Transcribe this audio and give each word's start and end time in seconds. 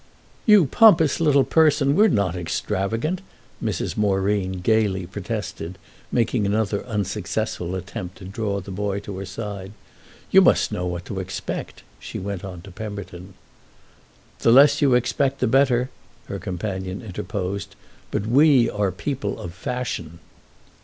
"You 0.47 0.65
pompous 0.65 1.19
little 1.19 1.43
person! 1.43 1.95
We're 1.95 2.07
not 2.07 2.35
extravagant!" 2.35 3.21
Mrs. 3.63 3.95
Moreen 3.95 4.53
gaily 4.53 5.05
protested, 5.05 5.77
making 6.11 6.43
another 6.43 6.83
unsuccessful 6.87 7.75
attempt 7.75 8.17
to 8.17 8.25
draw 8.25 8.61
the 8.61 8.71
boy 8.71 8.99
to 9.01 9.19
her 9.19 9.27
side. 9.27 9.73
"You 10.31 10.41
must 10.41 10.71
know 10.71 10.87
what 10.87 11.05
to 11.05 11.19
expect," 11.19 11.83
she 11.99 12.17
went 12.17 12.43
on 12.43 12.63
to 12.63 12.71
Pemberton. 12.71 13.35
"The 14.39 14.51
less 14.51 14.81
you 14.81 14.95
expect 14.95 15.37
the 15.39 15.45
better!" 15.45 15.91
her 16.25 16.39
companion 16.39 17.03
interposed. 17.03 17.75
"But 18.09 18.25
we 18.25 18.71
are 18.71 18.91
people 18.91 19.39
of 19.39 19.53
fashion." 19.53 20.17